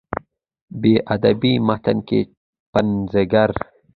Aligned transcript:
په 0.79 0.91
ادبي 1.13 1.53
متن 1.67 1.97
کې 2.07 2.19
پنځګر 2.73 3.49